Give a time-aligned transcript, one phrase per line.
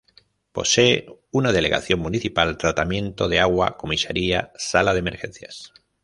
[0.51, 5.73] Posee una delegación municipal, tratamiento de agua, comisaría, sala de emergencias.